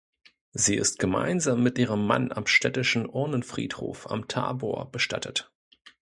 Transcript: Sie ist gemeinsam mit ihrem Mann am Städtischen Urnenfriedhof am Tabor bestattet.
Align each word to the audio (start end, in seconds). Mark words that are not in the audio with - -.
Sie 0.53 0.77
ist 0.77 0.97
gemeinsam 0.97 1.61
mit 1.61 1.77
ihrem 1.77 2.07
Mann 2.07 2.31
am 2.31 2.47
Städtischen 2.47 3.05
Urnenfriedhof 3.07 4.09
am 4.09 4.27
Tabor 4.27 4.91
bestattet. 4.91 5.51